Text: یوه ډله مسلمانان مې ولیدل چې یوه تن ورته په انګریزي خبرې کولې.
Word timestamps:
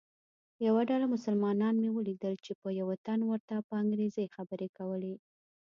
یوه 0.67 0.81
ډله 0.89 1.05
مسلمانان 1.15 1.75
مې 1.81 1.89
ولیدل 1.91 2.33
چې 2.45 2.51
یوه 2.79 2.95
تن 3.05 3.19
ورته 3.29 3.55
په 3.67 3.73
انګریزي 3.81 4.25
خبرې 4.35 4.67
کولې. 4.77 5.15